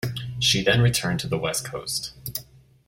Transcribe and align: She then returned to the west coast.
She 0.39 0.63
then 0.63 0.81
returned 0.81 1.19
to 1.19 1.27
the 1.27 1.37
west 1.37 1.63
coast. 1.63 2.11